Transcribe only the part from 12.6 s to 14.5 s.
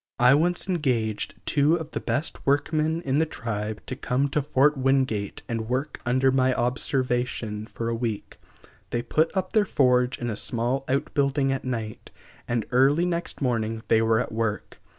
early next morning they were at